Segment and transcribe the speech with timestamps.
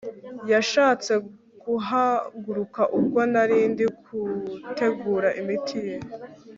[0.51, 1.13] yashatse
[1.63, 5.97] guhaguruka ubwo narindi kutegura imiti ye